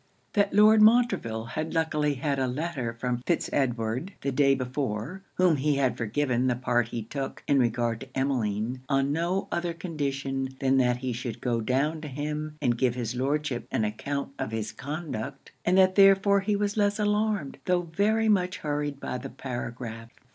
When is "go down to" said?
11.39-12.07